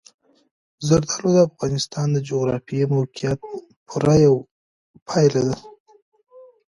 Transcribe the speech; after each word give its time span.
زردالو 0.87 1.29
د 1.35 1.37
افغانستان 1.49 2.07
د 2.11 2.17
جغرافیایي 2.29 2.85
موقیعت 2.97 3.39
پوره 3.87 4.15
یوه 4.25 4.41
پایله 5.07 5.41
ده. 5.47 5.55